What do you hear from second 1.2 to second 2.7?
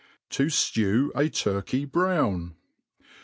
Turkey brown.